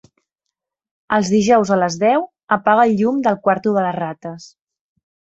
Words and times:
Els 1.17 1.27
dijous 1.33 1.71
a 1.75 1.75
les 1.81 1.97
deu 2.03 2.25
apaga 2.57 2.85
el 2.89 2.93
llum 3.01 3.19
del 3.27 3.37
quarto 3.49 3.75
de 3.75 3.83
les 3.89 3.99
rates. 3.99 4.49